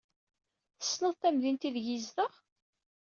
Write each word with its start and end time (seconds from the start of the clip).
Tessneḍ 0.79 1.15
tamdint 1.17 1.67
aydeg 1.67 1.85
yezdeɣ? 1.89 2.33